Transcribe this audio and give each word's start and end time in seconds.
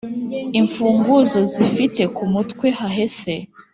Imfunguzo 0.59 1.39
zifite 1.53 2.01
ku 2.15 2.23
mutwe 2.33 2.67
hahese, 2.79 3.33